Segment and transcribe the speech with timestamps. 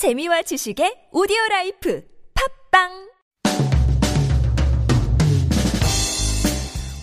[0.00, 2.02] 재미와 지식의 오디오 라이프
[2.72, 2.88] 팝빵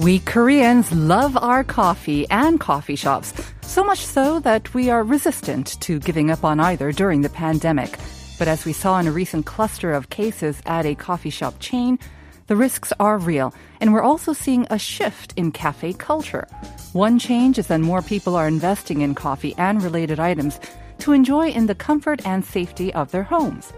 [0.01, 5.79] We Koreans love our coffee and coffee shops, so much so that we are resistant
[5.81, 7.99] to giving up on either during the pandemic.
[8.39, 11.99] But as we saw in a recent cluster of cases at a coffee shop chain,
[12.47, 16.47] the risks are real, and we're also seeing a shift in cafe culture.
[16.93, 20.59] One change is that more people are investing in coffee and related items
[20.99, 23.73] to enjoy in the comfort and safety of their homes.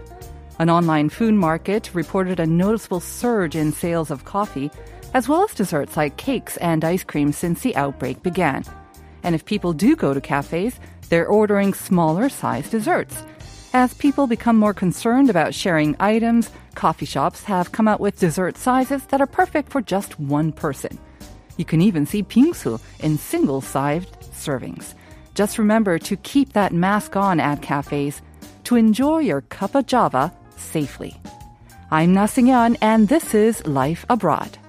[0.58, 4.70] An online food market reported a noticeable surge in sales of coffee,
[5.14, 8.64] as well as desserts like cakes and ice cream since the outbreak began.
[9.22, 10.78] And if people do go to cafes,
[11.08, 13.22] they're ordering smaller sized desserts.
[13.72, 18.56] As people become more concerned about sharing items, coffee shops have come out with dessert
[18.56, 20.98] sizes that are perfect for just one person.
[21.56, 24.94] You can even see bingsu in single-sized servings.
[25.40, 28.20] Just remember to keep that mask on at cafes
[28.64, 31.16] to enjoy your cup of java safely.
[31.90, 34.59] I'm Nasingyan and this is Life Abroad.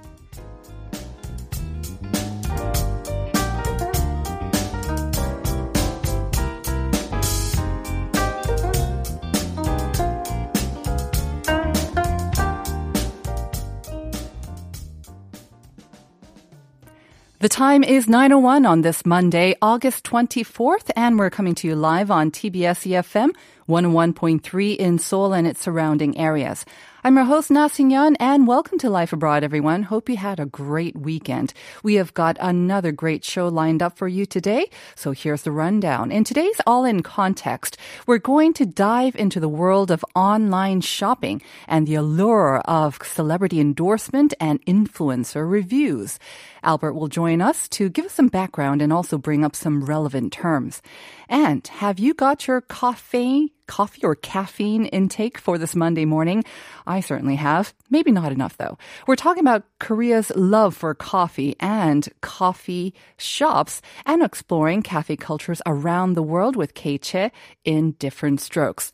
[17.62, 22.32] Time is 9.01 on this Monday, August 24th, and we're coming to you live on
[22.32, 23.36] TBS EFM
[23.70, 26.66] 101.3 in Seoul and its surrounding areas.
[27.04, 29.82] I'm your host, Na Sing-yeon, and welcome to Life Abroad, everyone.
[29.82, 31.52] Hope you had a great weekend.
[31.82, 36.12] We have got another great show lined up for you today, so here's the rundown.
[36.12, 41.42] In today's All in Context, we're going to dive into the world of online shopping
[41.68, 46.20] and the allure of celebrity endorsement and influencer reviews.
[46.62, 50.34] Albert will join us to give us some background and also bring up some relevant
[50.34, 50.84] terms.
[51.28, 56.44] And have you got your coffee, coffee or caffeine intake for this Monday morning?
[56.86, 57.74] I certainly have.
[57.90, 58.78] Maybe not enough though.
[59.08, 66.16] We're talking about Korea's love for coffee and coffee shops and exploring cafe cultures around
[66.16, 67.32] the world with Keiche
[67.64, 68.92] in different strokes.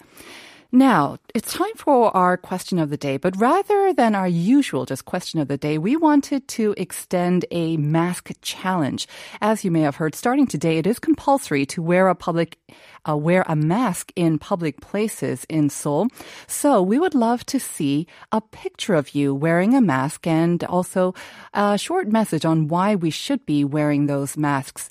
[0.71, 5.05] Now, it's time for our question of the day, but rather than our usual just
[5.05, 9.07] question of the day, we wanted to extend a mask challenge.
[9.39, 12.57] As you may have heard, starting today, it is compulsory to wear a public
[13.07, 16.09] uh, wear a mask in public places in Seoul.
[16.47, 21.13] So we would love to see a picture of you wearing a mask and also
[21.53, 24.89] a short message on why we should be wearing those masks.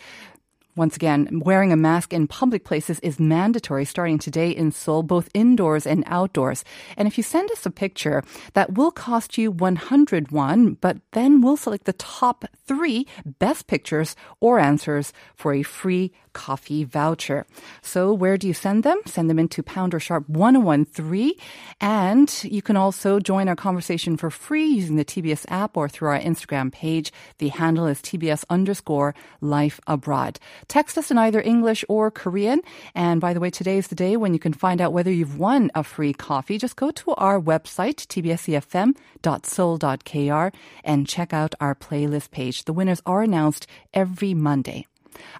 [0.77, 5.31] Once again, wearing a mask in public places is mandatory starting today in Seoul, both
[5.33, 6.65] indoors and outdoors.
[6.99, 8.23] And if you send us a picture,
[8.53, 13.07] that will cost you 100 won, but then we'll select the top three
[13.39, 17.47] best pictures or answers for a free coffee voucher.
[17.81, 19.01] So where do you send them?
[19.07, 21.33] Send them into pounder sharp 1013.
[21.81, 26.11] And you can also join our conversation for free using the TBS app or through
[26.11, 27.11] our Instagram page.
[27.39, 30.39] The handle is TBS underscore life abroad.
[30.69, 32.61] Text us in either English or Korean.
[32.95, 35.39] And by the way, today is the day when you can find out whether you've
[35.39, 36.59] won a free coffee.
[36.59, 40.55] Just go to our website, tbsefm.seoul.kr
[40.85, 42.65] and check out our playlist page.
[42.65, 44.87] The winners are announced every Monday.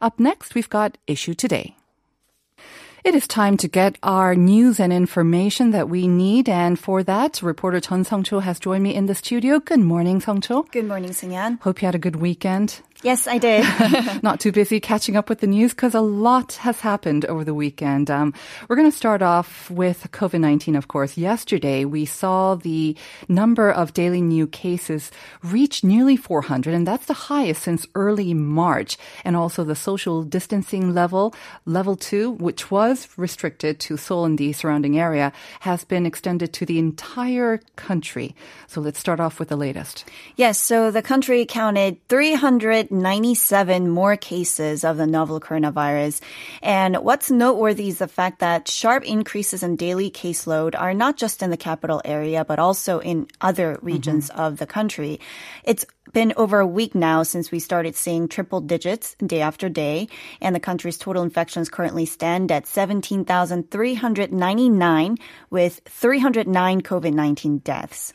[0.01, 1.77] Up next, we've got Issue Today.
[3.05, 6.49] It is time to get our news and information that we need.
[6.49, 9.61] And for that, reporter Chun Song-cho has joined me in the studio.
[9.61, 10.65] Good morning, Song-cho.
[10.73, 11.61] Good morning, Singyan.
[11.61, 12.81] Hope you had a good weekend.
[13.07, 13.65] Yes, I did.
[14.25, 17.55] Not too busy catching up with the news because a lot has happened over the
[17.55, 18.11] weekend.
[18.11, 18.35] Um,
[18.67, 21.17] we're going to start off with COVID 19, of course.
[21.17, 22.97] Yesterday, we saw the
[23.29, 25.13] number of daily new cases
[25.45, 28.99] reach nearly 400, and that's the highest since early March.
[29.25, 31.33] And also the social distancing level,
[31.65, 36.67] level two, which was restricted to Seoul and the surrounding area, has been extended to
[36.67, 38.35] the entire country.
[38.67, 40.07] So let's start off with the latest.
[40.35, 42.96] Yes, so the country counted 300.
[43.01, 46.21] 97 more cases of the novel coronavirus.
[46.63, 51.43] And what's noteworthy is the fact that sharp increases in daily caseload are not just
[51.43, 54.41] in the capital area, but also in other regions mm-hmm.
[54.41, 55.21] of the country.
[55.65, 60.09] It's been over a week now since we started seeing triple digits day after day,
[60.41, 65.17] and the country's total infections currently stand at 17,399
[65.51, 68.13] with 309 COVID-19 deaths.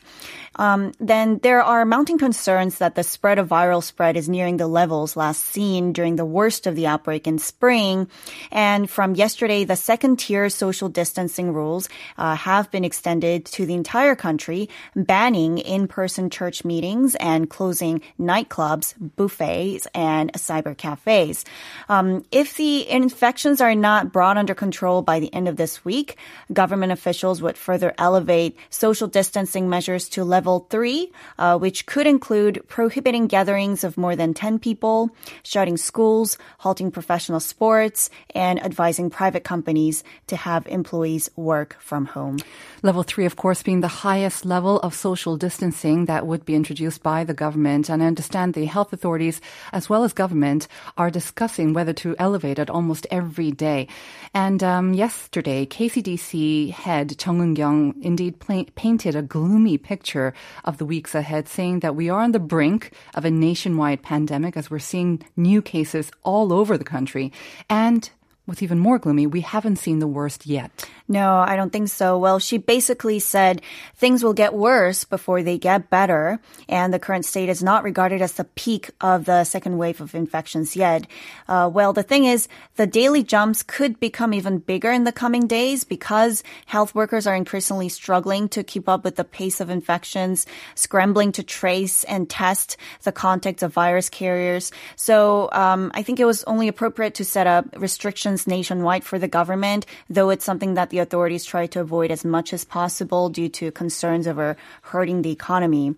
[0.56, 4.66] Um, then there are mounting concerns that the spread of viral spread is nearing the
[4.66, 8.08] levels last seen during the worst of the outbreak in spring.
[8.50, 13.74] And from yesterday, the second tier social distancing rules uh, have been extended to the
[13.74, 17.81] entire country, banning in-person church meetings and closing
[18.18, 21.44] nightclubs, buffets, and cyber cafes.
[21.88, 26.16] Um, if the infections are not brought under control by the end of this week,
[26.52, 32.62] government officials would further elevate social distancing measures to level three, uh, which could include
[32.68, 35.10] prohibiting gatherings of more than 10 people,
[35.42, 42.38] shutting schools, halting professional sports, and advising private companies to have employees work from home.
[42.82, 47.02] Level three, of course, being the highest level of social distancing that would be introduced
[47.02, 47.71] by the government.
[47.72, 49.40] And I understand the health authorities,
[49.72, 53.88] as well as government, are discussing whether to elevate it almost every day.
[54.34, 58.38] And um, yesterday, KCDC head Chung Eun-kyung indeed
[58.74, 60.34] painted a gloomy picture
[60.64, 64.56] of the weeks ahead, saying that we are on the brink of a nationwide pandemic
[64.56, 67.32] as we're seeing new cases all over the country.
[67.68, 68.08] And
[68.44, 70.70] what's even more gloomy, we haven't seen the worst yet.
[71.12, 72.16] No, I don't think so.
[72.16, 73.60] Well, she basically said
[73.96, 78.22] things will get worse before they get better, and the current state is not regarded
[78.22, 81.06] as the peak of the second wave of infections yet.
[81.46, 85.46] Uh, well, the thing is, the daily jumps could become even bigger in the coming
[85.46, 90.46] days because health workers are increasingly struggling to keep up with the pace of infections,
[90.76, 94.72] scrambling to trace and test the contacts of virus carriers.
[94.96, 99.28] So um, I think it was only appropriate to set up restrictions nationwide for the
[99.28, 103.48] government, though it's something that the authorities try to avoid as much as possible due
[103.48, 105.94] to concerns over hurting the economy.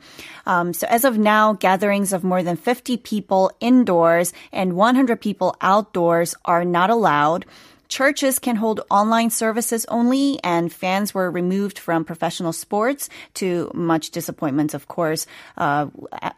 [0.46, 5.56] Um, so as of now, gatherings of more than 50 people indoors and 100 people
[5.60, 7.46] outdoors are not allowed.
[7.88, 14.10] Churches can hold online services only, and fans were removed from professional sports to much
[14.10, 15.26] disappointment, of course,
[15.56, 15.86] uh,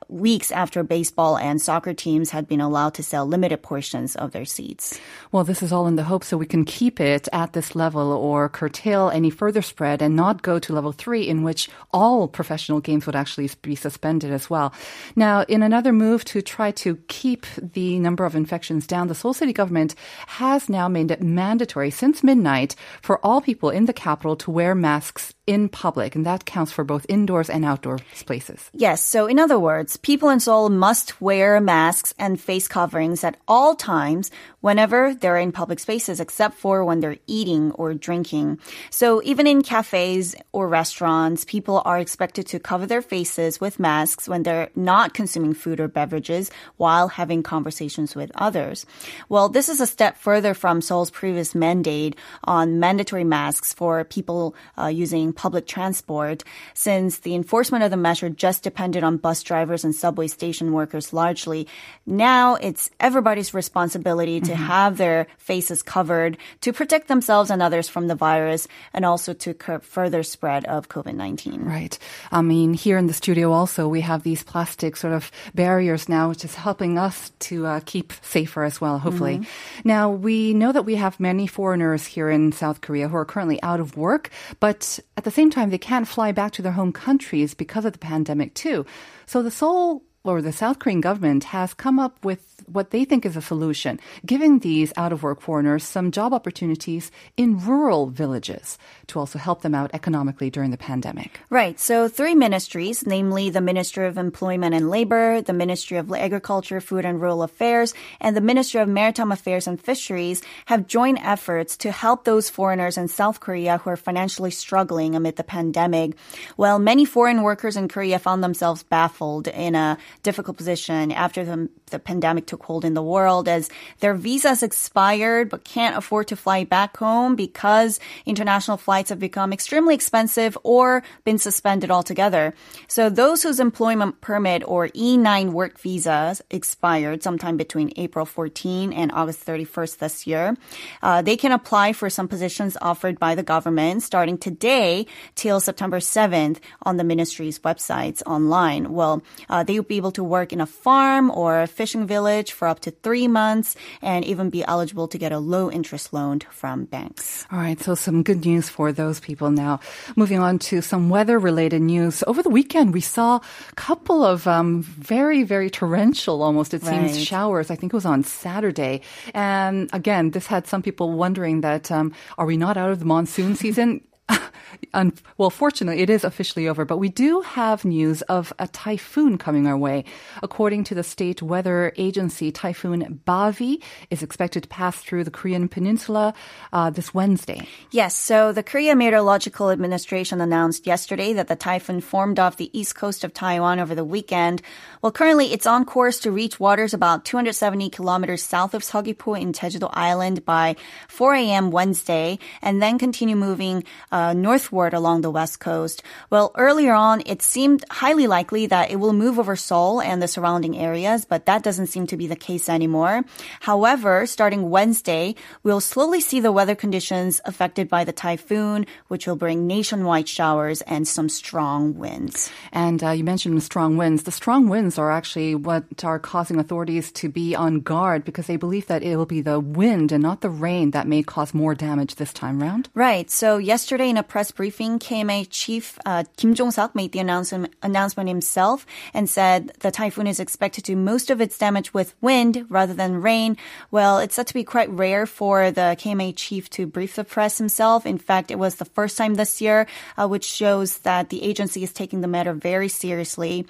[0.08, 4.44] weeks after baseball and soccer teams had been allowed to sell limited portions of their
[4.44, 4.98] seats.
[5.32, 8.12] Well, this is all in the hope so we can keep it at this level
[8.12, 12.81] or curtail any further spread and not go to level three, in which all professional
[12.81, 14.72] games would actually be suspended as well.
[15.14, 19.34] Now, in another move to try to keep the number of infections down, the Seoul
[19.34, 19.94] City government
[20.26, 24.75] has now made it mandatory since midnight for all people in the capital to wear
[24.75, 28.70] masks in public, and that counts for both indoors and outdoor places.
[28.72, 29.02] Yes.
[29.02, 33.75] So, in other words, people in Seoul must wear masks and face coverings at all
[33.75, 38.58] times whenever they're in public spaces, except for when they're eating or drinking.
[38.90, 44.28] So, even in cafes or restaurants, people are expected to cover their faces with masks
[44.28, 48.84] when they're not consuming food or beverages while having conversations with others.
[49.28, 54.56] Well, this is a step further from Seoul's previous mandate on mandatory masks for people
[54.76, 56.43] uh, using public transport,
[56.75, 61.12] since the enforcement of the measure just depended on bus drivers and subway station workers
[61.12, 61.69] largely.
[62.06, 64.65] Now it's everybody's responsibility to mm-hmm.
[64.65, 69.55] have their faces covered to protect themselves and others from the virus and also to
[69.55, 71.65] curb further spread of COVID-19.
[71.65, 71.99] Right.
[72.32, 76.29] I mean, here in the studio also, we have these plastic sort of barriers now,
[76.31, 79.39] which is helping us to uh, keep safer as well, hopefully.
[79.39, 79.89] Mm-hmm.
[79.89, 83.62] Now, we know that we have many foreigners here in South Korea who are currently
[83.62, 84.31] out of work,
[84.61, 87.93] but at the same time, they can't fly back to their home countries because of
[87.93, 88.87] the pandemic too.
[89.26, 93.25] So the Seoul or the South Korean government has come up with what they think
[93.25, 98.79] is a solution, giving these out of work foreigners some job opportunities in rural villages
[99.08, 101.41] to also help them out economically during the pandemic.
[101.50, 101.79] Right.
[101.79, 107.05] So, three ministries, namely the Ministry of Employment and Labor, the Ministry of Agriculture, Food
[107.05, 111.91] and Rural Affairs, and the Ministry of Maritime Affairs and Fisheries, have joined efforts to
[111.91, 116.17] help those foreigners in South Korea who are financially struggling amid the pandemic.
[116.56, 121.69] Well, many foreign workers in Korea found themselves baffled in a difficult position after the,
[121.86, 126.36] the pandemic took hold in the world as their visas expired but can't afford to
[126.36, 132.55] fly back home because international flights have become extremely expensive or been suspended altogether.
[132.88, 139.10] So those whose employment permit or E9 work visas expired sometime between April 14 and
[139.12, 140.56] August 31st this year,
[141.03, 145.98] uh, they can apply for some positions offered by the government starting today till September
[145.98, 148.93] 7th on the ministry's websites online.
[148.93, 152.35] Well, uh, they will be able to work in a farm or a fishing village
[152.36, 156.12] college for up to three months and even be eligible to get a low interest
[156.12, 157.46] loan from banks.
[157.50, 159.81] All right, so some good news for those people now.
[160.16, 162.22] Moving on to some weather related news.
[162.26, 167.16] Over the weekend, we saw a couple of um, very, very torrential, almost it seems,
[167.16, 167.26] right.
[167.26, 167.70] showers.
[167.70, 169.00] I think it was on Saturday.
[169.32, 173.06] And again, this had some people wondering that um, are we not out of the
[173.08, 174.05] monsoon season?
[175.37, 179.67] well, fortunately, it is officially over, but we do have news of a typhoon coming
[179.67, 180.05] our way.
[180.43, 185.69] According to the state weather agency, Typhoon Bavi is expected to pass through the Korean
[185.69, 186.35] peninsula
[186.73, 187.67] uh, this Wednesday.
[187.91, 192.95] Yes, so the Korea Meteorological Administration announced yesterday that the typhoon formed off the east
[192.95, 194.63] coast of Taiwan over the weekend.
[195.03, 199.53] Well, currently it's on course to reach waters about 270 kilometers south of Seogwipo in
[199.53, 200.77] Jeju-do Island by
[201.09, 201.71] 4 a.m.
[201.71, 206.03] Wednesday, and then continue moving uh, northward along the west coast.
[206.31, 210.29] Well, earlier on, it seemed highly likely that it will move over Seoul and the
[210.29, 213.25] surrounding areas, but that doesn't seem to be the case anymore.
[213.61, 219.37] However, starting Wednesday, we'll slowly see the weather conditions affected by the typhoon, which will
[219.37, 222.51] bring nationwide showers and some strong winds.
[222.73, 224.23] And uh, you mentioned strong winds.
[224.23, 228.56] The strong winds are actually what are causing authorities to be on guard because they
[228.56, 231.75] believe that it will be the wind and not the rain that may cause more
[231.75, 232.89] damage this time round.
[232.94, 233.31] Right.
[233.31, 238.29] So yesterday in a press briefing, KMA chief uh, Kim Jong-seok made the announcement, announcement
[238.29, 242.67] himself and said the typhoon is expected to do most of its damage with wind
[242.69, 243.56] rather than rain.
[243.91, 247.58] Well, it's said to be quite rare for the KMA chief to brief the press
[247.58, 248.06] himself.
[248.06, 249.86] In fact, it was the first time this year,
[250.17, 253.67] uh, which shows that the agency is taking the matter very seriously.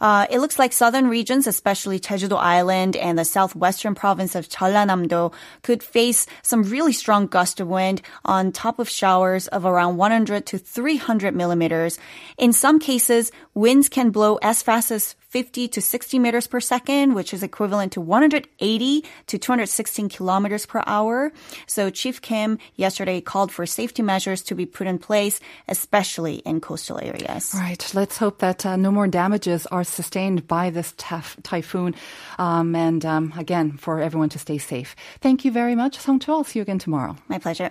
[0.00, 5.30] Uh, it looks like southern regions, especially Jeju-do Island and the southwestern province of Jeollanam-do,
[5.62, 10.46] could face some really strong gust of wind on top of showers of around 100
[10.46, 11.98] to 300 millimeters.
[12.36, 17.14] In some cases, winds can blow as fast as 50 to 60 meters per second,
[17.14, 21.32] which is equivalent to 180 to 216 kilometers per hour.
[21.66, 26.60] So Chief Kim yesterday called for safety measures to be put in place, especially in
[26.60, 27.54] coastal areas.
[27.54, 27.90] Right.
[27.94, 31.94] Let's hope that uh, no more damages are sustained by this taf- typhoon.
[32.38, 34.96] Um, and um, again, for everyone to stay safe.
[35.20, 36.32] Thank you very much, Song Cho.
[36.32, 37.16] I'll see you again tomorrow.
[37.28, 37.70] My pleasure.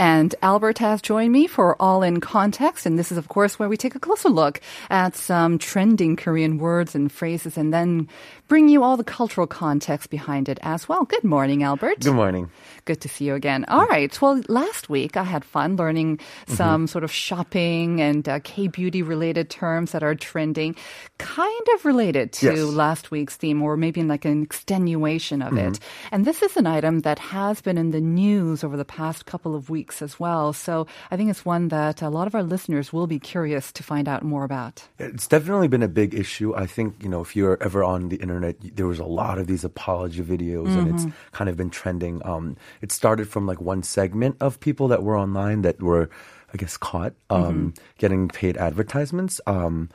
[0.00, 2.86] And Albert has joined me for All in Context.
[2.86, 6.56] And this is, of course, where we take a closer look at some trending Korean
[6.56, 8.08] words and phrases and then
[8.50, 11.04] bring you all the cultural context behind it as well.
[11.04, 12.00] Good morning, Albert.
[12.00, 12.50] Good morning.
[12.84, 13.64] Good to see you again.
[13.68, 14.10] All right.
[14.20, 19.02] Well, last week I had fun learning some sort of shopping and uh, K beauty
[19.02, 20.74] related terms that are trending,
[21.18, 22.58] kind of related to Yes.
[22.58, 25.78] last week's theme, or maybe like an extenuation of it.
[26.10, 29.54] And this is an item that has been in the news over the past couple
[29.54, 30.52] of weeks as well.
[30.52, 33.84] So I think it's one that a lot of our listeners will be curious to
[33.84, 34.82] find out more about.
[34.98, 36.52] It's definitely been a big issue.
[36.56, 39.46] I think, you know, if you're ever on the internet, there was a lot of
[39.46, 42.24] these apology videos and it's kind of been trending.
[42.24, 46.10] Um, it started from like one segment of people that were online that were,
[46.52, 49.40] I guess, caught um, getting paid advertisements.
[49.46, 49.88] Um,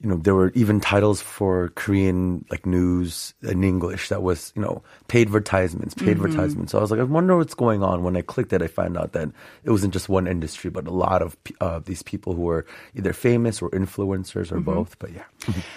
[0.00, 4.60] you know, there were even titles for Korean like news in English that was, you
[4.60, 6.26] know, paid advertisements, paid mm-hmm.
[6.26, 6.72] advertisements.
[6.72, 8.02] So I was like, I wonder what's going on.
[8.02, 9.30] When I clicked it, I found out that
[9.62, 13.12] it wasn't just one industry, but a lot of uh, these people who were either
[13.12, 14.74] famous or influencers or mm-hmm.
[14.74, 14.98] both.
[14.98, 15.24] But yeah,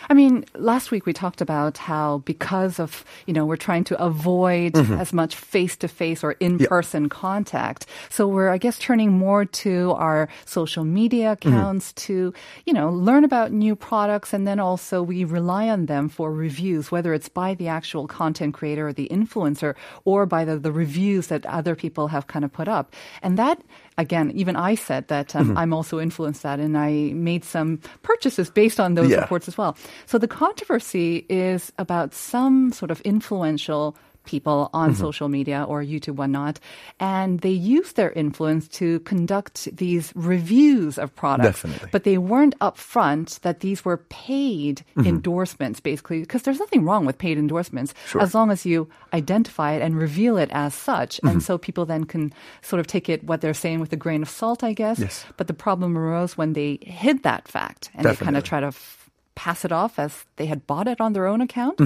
[0.09, 4.01] I mean, last week we talked about how because of, you know, we're trying to
[4.01, 4.93] avoid mm-hmm.
[4.93, 7.86] as much face to face or in person contact.
[8.09, 12.33] So we're, I guess, turning more to our social media accounts to,
[12.65, 14.16] you know, learn about new products.
[14.33, 18.53] And then also we rely on them for reviews, whether it's by the actual content
[18.53, 22.51] creator or the influencer or by the, the reviews that other people have kind of
[22.51, 22.93] put up.
[23.21, 23.62] And that,
[23.97, 28.50] again, even I said that um, I'm also influenced that and I made some purchases
[28.50, 29.21] based on those Yeah.
[29.21, 29.75] reports as well.
[30.05, 33.95] So the controversy is about some sort of influential
[34.27, 35.01] people on Mm-hmm.
[35.01, 36.60] social media or YouTube, whatnot,
[37.00, 41.63] and they use their influence to conduct these reviews of products.
[41.63, 41.89] Definitely.
[41.91, 45.07] But they weren't upfront that these were paid Mm-hmm.
[45.07, 49.81] endorsements, basically, because there's nothing wrong with paid endorsements as long as you identify it
[49.81, 51.17] and reveal it as such.
[51.17, 51.27] Mm-hmm.
[51.27, 54.22] And so people then can sort of take it what they're saying with a grain
[54.22, 55.00] of salt, I guess.
[55.00, 55.24] Yes.
[55.38, 58.74] But the problem arose when they hid that fact and they kind of try to
[59.38, 61.77] pass it off as they had bought it on their own account.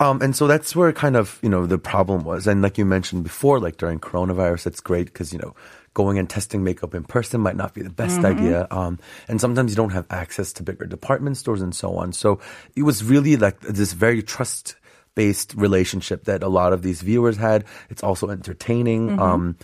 [0.00, 2.46] Um, and so that's where kind of, you know, the problem was.
[2.46, 5.54] And like you mentioned before, like during coronavirus, it's great because, you know,
[5.92, 8.66] going and testing makeup in person might not be the best idea.
[8.70, 12.14] Um, and sometimes you don't have access to bigger department stores and so on.
[12.14, 12.40] So
[12.74, 14.76] it was really like this very trust
[15.14, 17.64] based relationship that a lot of these viewers had.
[17.90, 19.20] It's also entertaining.
[19.20, 19.56] Um,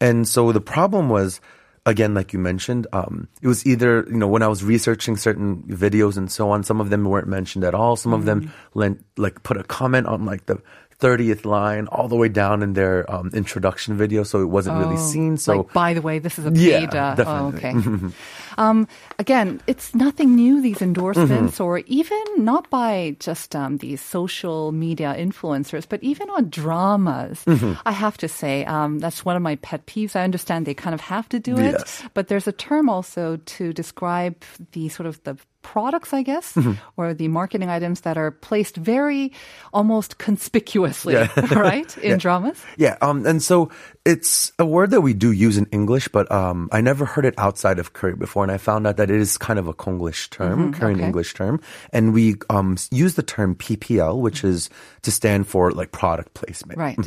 [0.00, 1.40] and so the problem was,
[1.86, 5.62] again, like you mentioned, um, it was either, you know, when I was researching certain
[5.64, 7.96] videos and so on, some of them weren't mentioned at all.
[7.96, 10.62] Some of them lent, like put a comment on like the
[11.02, 14.22] 30th line all the way down in their um, introduction video.
[14.22, 15.34] So it wasn't really Oh, seen.
[15.36, 16.94] So like, by the way, this is a Yeah, paid.
[16.94, 17.58] uh, oh, definitely.
[17.58, 18.14] okay.
[18.62, 18.86] um,
[19.18, 20.62] again, it's nothing new.
[20.62, 21.66] These endorsements, Mm-hmm.
[21.66, 27.42] or even not by just um, these social media influencers, but even on dramas.
[27.50, 27.74] Mm-hmm.
[27.84, 30.14] I have to say um, that's one of my pet peeves.
[30.14, 31.82] I understand they kind of have to do it,
[32.14, 34.36] but there's a term also to describe
[34.72, 36.72] the sort of the products, I guess, Mm-hmm.
[36.96, 39.32] or the marketing items that are placed very
[39.72, 41.28] almost conspicuously, Yeah.
[41.54, 42.58] right, in dramas.
[42.76, 43.70] Yeah, um, and so
[44.04, 47.34] it's a word that we do use in English, but um, I never heard it
[47.38, 50.28] outside of Korea before, and I found out that it is kind of a Konglish
[50.30, 51.06] term, Korean okay.
[51.06, 51.60] English term,
[51.92, 54.70] and we um, use the term PPL, which is
[55.02, 56.78] to stand for like product placement.
[56.80, 56.98] Right.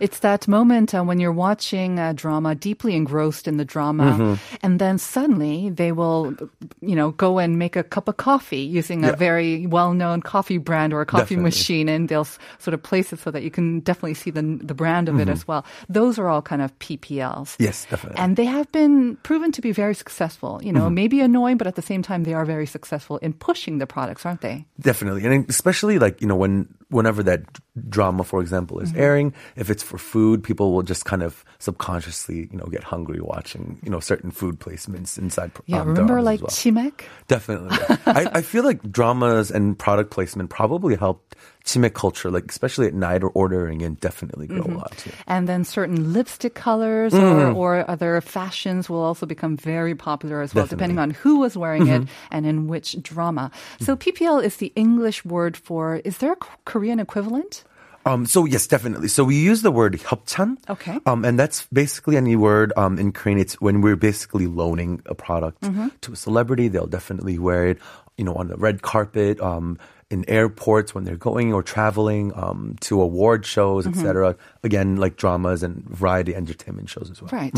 [0.00, 4.34] It's that moment uh, when you're watching a drama, deeply engrossed in the drama, Mm-hmm.
[4.62, 6.34] and then suddenly they will,
[6.80, 10.92] you know, go and make a cup of coffee using a very well-known coffee brand
[10.92, 11.42] or a coffee Definitely.
[11.44, 14.42] machine, and they'll s- sort of place it so that you can definitely see the
[14.62, 15.64] the brand of it as well.
[15.88, 17.56] Those are all kind of PPLs.
[17.56, 17.62] Mm-hmm.
[17.64, 18.18] Yes, definitely.
[18.18, 20.60] And they have been proven to be very successful.
[20.62, 20.94] You know, Mm-hmm.
[20.94, 24.24] maybe annoying, but at the same time, they are very successful in pushing the products,
[24.26, 24.64] aren't they?
[24.80, 27.42] Definitely, and especially like you know when whenever that
[27.88, 32.48] drama, for example, is airing, if it's for food, people will just kind of subconsciously
[32.50, 35.50] you know get hungry watching you know certain food placements inside.
[35.66, 36.50] Yeah, um, remember like well.
[36.50, 37.04] Chimek?
[37.28, 37.76] Definitely.
[38.06, 42.94] I, I feel like dramas and product placement probably helped chimek culture, like especially at
[42.94, 44.76] night or ordering and definitely grow Mm-hmm.
[44.76, 45.10] a lot too.
[45.26, 47.54] And then certain lipstick colors Mm.
[47.56, 50.94] or, or other fashions will also become very popular as well, Definitely.
[50.94, 50.96] Mm-hmm.
[50.96, 53.50] depending on who was wearing it and in which drama.
[53.80, 57.64] So PPL is the English word for, is there a Korean equivalent?
[58.06, 59.08] Um, so yes, definitely.
[59.08, 60.56] So we use the word 협찬.
[60.70, 60.98] Okay.
[61.04, 63.38] Um, and that's basically any word um, in Korean.
[63.38, 65.88] It's when we're basically loaning a product Mm-hmm.
[66.08, 66.68] to a celebrity.
[66.68, 67.78] They'll definitely wear it,
[68.16, 69.40] you know, on the red carpet.
[69.42, 69.76] Um,
[70.10, 73.98] in airports when they're going or traveling um, to award shows, Mm-hmm.
[74.00, 74.36] etc.
[74.64, 77.30] Again, like dramas and variety entertainment shows as well.
[77.32, 77.54] Right.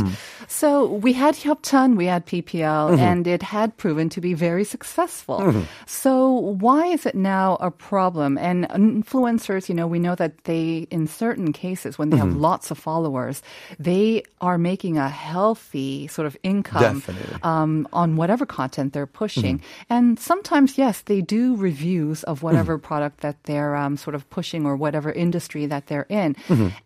[0.49, 3.01] So we had Hyopchan, we had PPL, Mm-hmm.
[3.01, 5.65] and it had proven to be very successful.
[5.87, 6.29] So
[6.61, 8.37] why is it now a problem?
[8.39, 12.41] And influencers, you know, we know that they, in certain cases, when they have Mm-hmm.
[12.41, 13.43] lots of followers,
[13.79, 17.03] they are making a healthy sort of income
[17.43, 19.59] um, on whatever content they're pushing.
[19.59, 19.93] Mm-hmm.
[19.93, 24.67] And sometimes, yes, they do reviews of whatever product that they're um, sort of pushing
[24.67, 26.37] or whatever industry that they're in.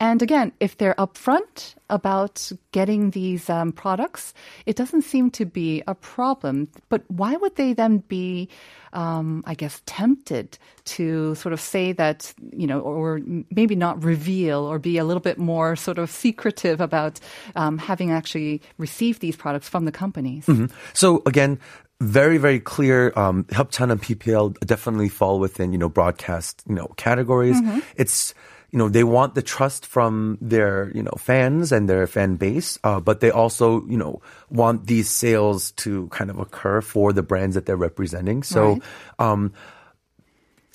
[0.05, 0.13] Mm-hmm.
[0.13, 4.35] And again, if they're upfront about getting these um, products,
[4.67, 6.69] it doesn't seem to be a problem.
[6.89, 8.49] But why would they then be,
[8.93, 10.59] um, I guess, tempted
[10.97, 15.21] to sort of say that, you know, or maybe not reveal or be a little
[15.21, 17.21] bit more sort of secretive about
[17.57, 20.47] um, having actually received these products from the companies?
[20.93, 21.59] So again,
[22.01, 23.13] very very clear.
[23.17, 27.57] Um, 협찬 and PPL definitely fall within you know broadcast you know categories.
[27.97, 28.35] It's
[28.75, 32.77] you know they want the trust from their you know fans and their fan base,
[32.83, 37.23] uh, but they also you know want these sales to kind of occur for the
[37.23, 38.43] brands that they're representing.
[38.43, 38.81] So.
[39.21, 39.53] Um,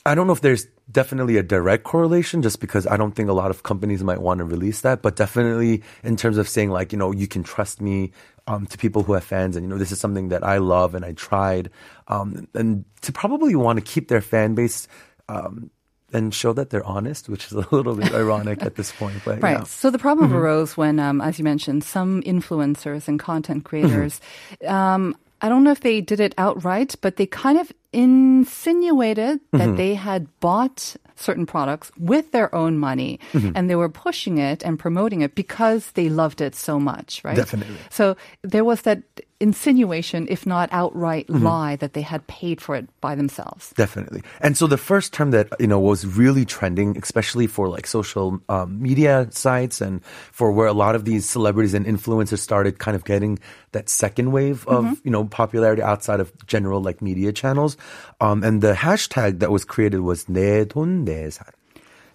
[0.06, 3.34] I don't know if there's definitely a direct correlation just because I don't think a
[3.34, 6.94] lot of companies might want to release that, but definitely in terms of saying like,
[6.94, 8.14] you know, you can trust me
[8.48, 10.96] um, to people who have fans and, you know, this is something that I love
[10.96, 11.70] and I tried.
[12.08, 14.88] Um, and to probably want to keep their fan base,
[15.28, 15.70] um,
[16.14, 19.18] and show that they're honest, which is a little bit ironic at this point.
[19.26, 19.58] But Right.
[19.60, 19.64] yeah.
[19.64, 20.38] So the problem Mm-hmm.
[20.38, 23.70] arose when, um, as you mentioned, some influencers and content Mm-hmm.
[23.70, 24.22] creators,
[24.68, 29.58] um, I don't know if they did it outright, but they kind of insinuated Mm-hmm.
[29.58, 33.52] that they had bought certain products with their own money Mm-hmm.
[33.56, 37.36] and they were pushing it and promoting it because they loved it so much, right?
[37.36, 37.78] Definitely.
[37.90, 39.04] So there was that
[39.41, 41.45] insinuation, if not outright Mm-hmm.
[41.45, 43.73] lie, that they had paid for it by themselves.
[43.77, 44.23] Definitely.
[44.41, 48.41] And so the first term that, you know, was really trending, especially for like social
[48.49, 52.95] um, media sites and for where a lot of these celebrities and influencers started kind
[52.95, 53.39] of getting
[53.73, 54.95] that second wave of, Mm-hmm.
[55.05, 57.77] you know, popularity outside of general like media channels.
[58.21, 61.47] Um, and the hashtag that was created was 내 돈, 내 산.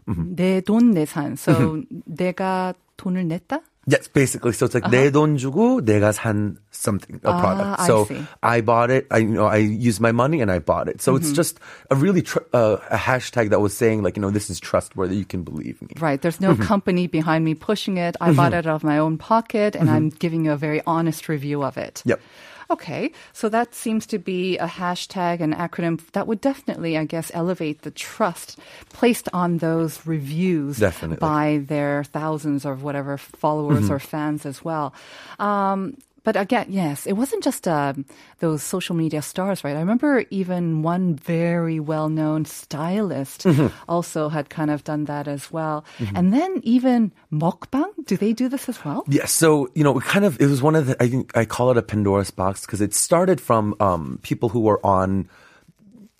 [0.09, 1.37] 내 돈 내산.
[1.37, 2.01] So Mm-hmm.
[2.17, 3.61] 내가 돈을 냈다?
[3.87, 4.53] Yes, basically.
[4.53, 7.33] So it's like 내 돈 주고 내가 산 something, a Uh-huh.
[7.33, 7.79] Ah, product.
[7.81, 8.21] I so see.
[8.43, 9.07] I bought it.
[9.09, 11.01] I, you know, I used my money and I bought it.
[11.01, 11.35] So it's Mm-hmm.
[11.41, 14.59] just a really tr- uh, a hashtag that was saying like, you know, this is
[14.59, 15.15] trustworthy.
[15.17, 15.89] You can believe me.
[15.99, 16.21] Right.
[16.21, 16.69] There's no Mm-hmm.
[16.69, 18.15] company behind me pushing it.
[18.21, 21.27] I bought it out of my own pocket and I'm giving you a very honest
[21.27, 22.03] review of it.
[22.05, 22.21] Yep.
[22.70, 27.30] Okay, so that seems to be a hashtag, an acronym that would definitely, I guess,
[27.34, 28.58] elevate the trust
[28.90, 31.18] placed on those reviews Definitely.
[31.18, 34.94] by their thousands of whatever followers or fans as well.
[35.38, 38.04] Um, but again, yes, it wasn't just um,
[38.40, 39.76] those social media stars, right?
[39.76, 43.46] I remember even one very well-known stylist
[43.86, 45.84] also had kind of done that as well.
[46.14, 49.04] And then even mukbang, do they do this as well?
[49.06, 49.32] Yes.
[49.32, 51.70] So, you know, it kind of, it was one of the, I think I call
[51.70, 55.28] it a Pandora's box because it started from um, people who were on,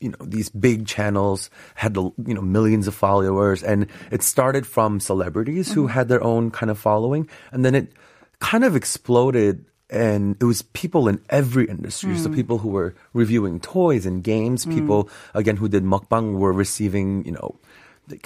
[0.01, 3.63] you know, these big channels, had, you know, millions of followers.
[3.63, 7.27] And it started from celebrities who had their own kind of following.
[7.53, 7.93] And then it
[8.41, 9.65] kind of exploded.
[9.95, 12.19] And it was people in every industry.
[12.19, 15.07] So people who were reviewing toys and games, people,
[15.39, 17.55] again, who did mukbang were receiving, you know,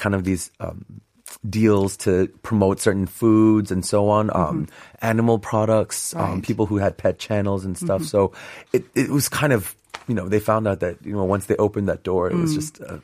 [0.01, 1.05] kind of these, um,
[1.45, 4.67] deals to promote certain foods and so on, um,
[5.05, 8.01] animal products, um, people who had pet channels and stuff.
[8.09, 8.33] So
[8.73, 9.77] it, it was kind of,
[10.09, 12.55] you know, they found out that, you know, once they opened that door, it was
[12.55, 12.99] just uh,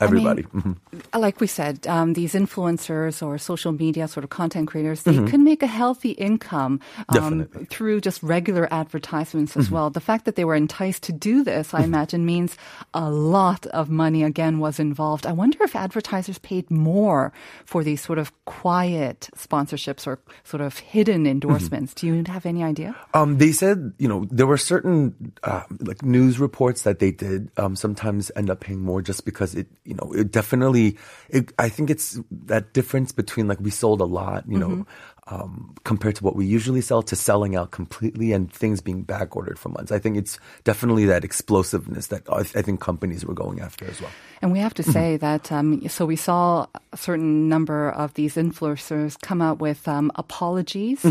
[0.00, 0.42] everybody.
[0.42, 0.76] Mhm.
[1.14, 5.44] like we said, um, these influencers or social media sort of content creators, they can
[5.44, 9.88] make a healthy income um, through just regular advertisements as well.
[9.90, 12.56] The fact that they were enticed to do this, I imagine, means
[12.92, 15.26] a lot of money again was involved.
[15.26, 17.32] I wonder if advertisers paid more
[17.64, 21.94] for these sort of quiet sponsorships or sort of hidden endorsements.
[21.94, 22.96] Do you have any idea?
[23.14, 27.50] Um, they said, you know, there were certain uh, like news reports that they did
[27.56, 30.96] um, sometimes end up paying more just because it, you know, it definitely.
[31.28, 34.86] It, I think it's that difference between like we sold a lot, you know,
[35.28, 39.36] um, compared to what we usually sell to selling out completely and things being back
[39.36, 39.92] ordered for months.
[39.92, 44.00] I think it's definitely that explosiveness that I, I think companies were going after as
[44.00, 44.10] well.
[44.42, 48.34] And we have to say that, um, so we saw a certain number of these
[48.34, 51.04] influencers come out with um, apologies,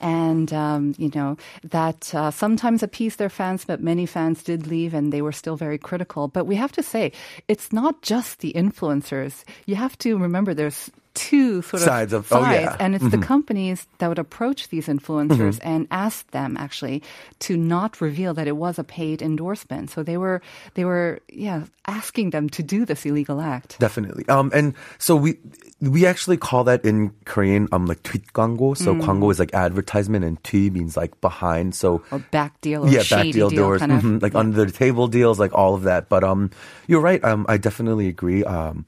[0.00, 4.94] and um, you know that uh, sometimes appeased their fans, but many fans did leave,
[4.94, 6.28] and they were still very critical.
[6.28, 7.10] But we have to say,
[7.48, 9.42] it's not just the influencers.
[9.66, 12.77] You have to remember there's two sort of Sides of- oh, yeah.
[12.79, 17.03] and it's the companies that would approach these influencers and ask them actually
[17.43, 19.89] to not reveal that it was a paid endorsement.
[19.91, 20.39] So they were
[20.75, 23.75] they were yeah asking them to do this illegal act.
[23.77, 24.23] Definitely.
[24.31, 24.71] Um, and
[25.03, 25.35] so we
[25.83, 28.79] we actually call that in Korean um like 뒷광고.
[28.79, 31.75] So 광고 is like advertisement, and 뒤 means like behind.
[31.75, 33.99] So Or back deal or yeah, shady back deal, doors, kind of.
[33.99, 36.07] mhm, like under the table deals, like all of that.
[36.07, 36.51] But um,
[36.87, 37.19] you're right.
[37.19, 38.47] Um, I definitely agree.
[38.47, 38.87] Um,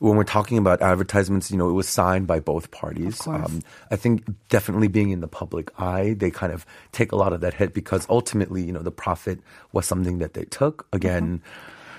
[0.00, 3.20] when we're talking about advertisements, you know, it was signed by both parties.
[3.28, 3.60] Um,
[3.92, 7.40] I think definitely being in the public eye, they kind of take a lot of
[7.44, 9.38] that hit because ultimately, you know, the profit
[9.72, 10.86] was something that they took.
[10.92, 11.40] Again,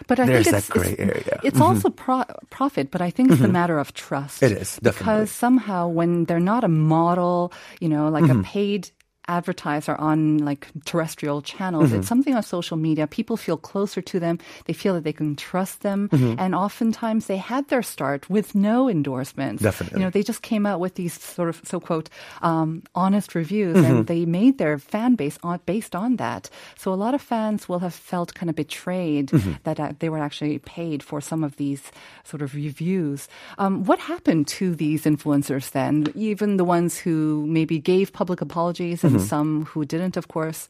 [0.09, 1.39] But I There's think that it's, gray area.
[1.45, 1.61] It's Mhm.
[1.61, 4.41] also pro- profit, but I think it's a matter of trust.
[4.41, 4.97] It is, definitely.
[4.97, 8.41] because somehow when they're not a model, you know, like Mm-hmm.
[8.41, 8.89] a paid
[9.31, 11.99] advertiser on like terrestrial channels, Mm-hmm.
[12.03, 13.07] it's something on social media.
[13.07, 14.35] People feel closer to them.
[14.67, 16.35] They feel that they can trust them, Mm-hmm.
[16.43, 19.63] and oftentimes they had their start with no endorsements.
[19.63, 19.99] Definitely.
[19.99, 22.09] you know, they just came out with these sort of so quote
[22.41, 23.85] um, honest reviews, Mm-hmm.
[23.87, 26.49] and they made their fan base on, based on that.
[26.75, 29.53] So a lot of fans will have felt kind of betrayed Mm-hmm.
[29.63, 31.81] that uh, they were actually paid for some of these
[32.27, 33.29] sort of reviews.
[33.61, 36.11] Um, what happened to these influencers then?
[36.15, 40.68] Even the ones who maybe gave public apologies and some who didn't, of course.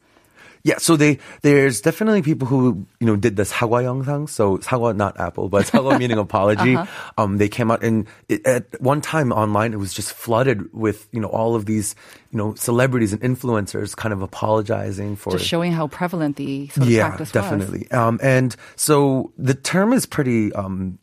[0.66, 4.28] Yeah, so they there's definitely people who you know did this 사과 영상.
[4.28, 6.76] So 사과 not apple, but 사과 meaning apology.
[7.16, 11.06] Um, they came out and it, at one time online it was just flooded with
[11.12, 11.94] you know all of these
[12.32, 16.88] you know celebrities and influencers kind of apologizing for Just showing how prevalent the sort
[16.88, 17.32] of yeah, practice was.
[17.32, 17.90] definitely.
[17.92, 20.52] Um, and so the term is pretty.
[20.52, 20.98] Um,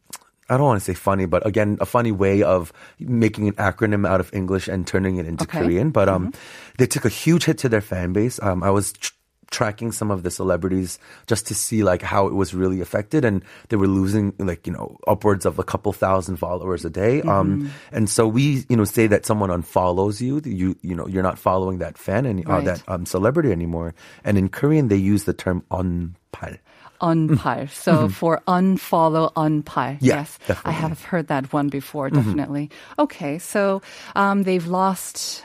[0.48, 4.06] I don't want to say funny, but again, a funny way of making an acronym
[4.08, 5.60] out of English and turning it into Okay.
[5.60, 5.90] Korean.
[5.90, 6.74] But um, Mm-hmm.
[6.78, 8.40] they took a huge hit to their fan base.
[8.42, 8.92] Um, I was.
[8.94, 9.12] Tr-
[9.50, 13.40] tracking some of the celebrities just to see like how it was really affected and
[13.72, 17.30] they were losing like you know upwards of a couple thousand followers a day Mm-hmm.
[17.32, 21.22] um and so we you know say that someone unfollows you you you know you're
[21.24, 22.64] not following that fan and uh, Right.
[22.68, 26.58] that um, celebrity anymore and in korean they use the term unpal
[27.00, 27.68] Unpile.
[27.68, 29.32] So for unfollow.
[29.34, 30.04] Mm-hmm.
[30.04, 30.38] Yeah, yes.
[30.42, 30.72] I definitely.
[30.72, 30.80] Mm-hmm.
[30.88, 32.70] have heard that one before, definitely.
[32.98, 33.38] Okay.
[33.38, 33.82] So
[34.16, 35.44] um, they've lost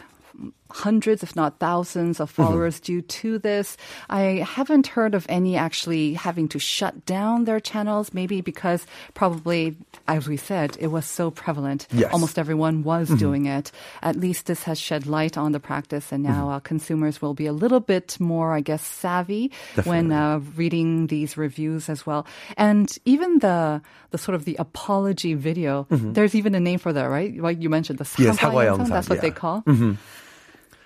[0.73, 2.43] hundreds, if not thousands, of mm-hmm.
[2.43, 2.85] followers mm-hmm.
[2.85, 3.77] due to this.
[4.09, 9.77] I haven't heard of any actually having to shut down their channels, maybe because probably,
[10.07, 11.87] as we said, it was so prevalent.
[11.93, 12.11] Yes.
[12.11, 13.17] Almost everyone was mm-hmm.
[13.17, 13.71] doing it.
[14.01, 16.65] At least this has shed light on the practice, and now mm-hmm.
[16.65, 19.89] consumers will be a little bit more, I guess, savvy Definitely.
[19.89, 22.25] when uh, reading these reviews as well.
[22.57, 26.13] And even the the sort of the apology video, mm-hmm.
[26.13, 27.35] there's even a name for that, right?
[27.35, 29.21] Like you mentioned, the yes, that's what yeah.
[29.21, 29.61] they call.
[29.63, 29.93] Mm-hmm.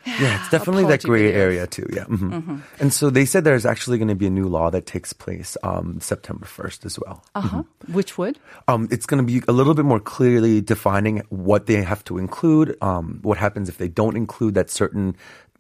[0.08, 1.36] Yeah, it's definitely that gray videos.
[1.36, 1.88] area too.
[1.92, 2.06] Yeah.
[2.06, 2.62] mhm.
[2.80, 5.58] And so they said there's actually going to be a new law that takes place
[5.64, 7.24] um, September 1st as well.
[7.36, 7.64] Uh-huh.
[7.92, 8.40] Which would?
[8.68, 12.18] Um, it's going to be a little bit more clearly defining what they have to
[12.18, 12.78] include.
[12.82, 15.16] Um, what happens if they don't include that certain.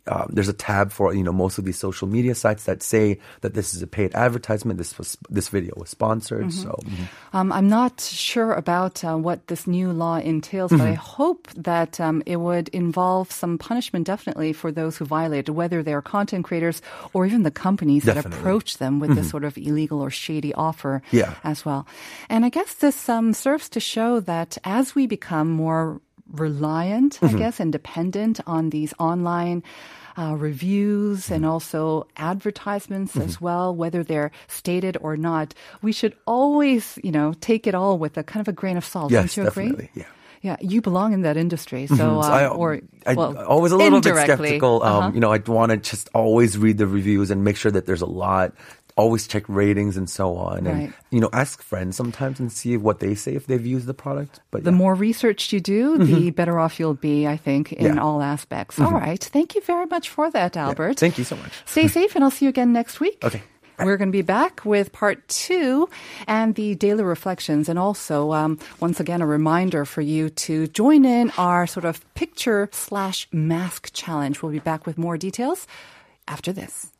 [0.08, 3.20] Um, there's a tab for you know most of these social media sites that say
[3.42, 4.78] that this is a paid advertisement.
[4.80, 6.52] This was this video was sponsored.
[6.54, 7.08] So mhm.
[7.34, 11.20] Um, I'm not sure about uh, what this new law entails, but I Mm-hmm.
[11.20, 16.02] hope that um, it would involve some punishment definitely for those who violate, whether they're
[16.02, 16.82] content creators
[17.14, 18.38] or even the companies that Definitely.
[18.38, 18.48] Mm-hmm.
[18.48, 21.34] approach them with this sort of illegal or shady offer Yeah.
[21.44, 21.86] as well.
[22.30, 26.00] And I guess this um, serves to show that as we become more
[26.32, 27.36] reliant, Mm-hmm.
[27.36, 29.64] I guess, and dependent on these online
[30.18, 31.52] uh, reviews and Mm-hmm.
[31.54, 37.68] also advertisements as well, whether they're stated or not, we should always, you know, take
[37.68, 39.12] it all with a kind of a grain of salt.
[39.12, 39.64] yes, Don't you agree?
[39.70, 39.90] definitely.
[39.94, 40.06] Yeah.
[40.42, 43.76] Yeah, you belong in that industry, so, So uh, I, or I, well, always a
[43.78, 44.48] little bit indirectly.
[44.50, 44.84] skeptical.
[44.84, 45.12] Um, Uh-huh.
[45.16, 48.02] You know, I'd want to just always read the reviews and make sure that there's
[48.06, 48.54] a lot.
[48.98, 50.94] Always check ratings and so on, and Right.
[51.12, 54.40] you know, ask friends sometimes and see what they say if they've used the product.
[54.52, 54.78] But the yeah.
[54.78, 58.02] more research you do, the better off you'll be, I think, in Yeah.
[58.02, 58.80] all aspects.
[58.80, 59.24] All right.
[59.24, 60.98] Thank you very much for that, Albert.
[61.00, 61.52] Thank you so much.
[61.66, 63.20] Stay safe, and I'll see you again next week.
[63.24, 63.44] Okay.
[63.80, 65.88] We're going to be back with part two
[66.26, 71.06] and the daily reflections, and also, um, once again, a reminder for you to join
[71.06, 74.42] in our sort of picture slash mask challenge.
[74.42, 75.68] We'll be back with more details
[76.28, 76.92] after this.